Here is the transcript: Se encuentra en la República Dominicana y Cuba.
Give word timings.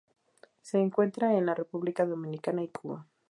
Se 0.63 0.79
encuentra 0.79 1.37
en 1.37 1.45
la 1.45 1.53
República 1.53 2.07
Dominicana 2.07 2.63
y 2.63 2.69
Cuba. 2.69 3.07